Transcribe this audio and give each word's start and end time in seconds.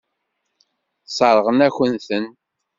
Sseṛɣen-akent-ten. 1.09 2.25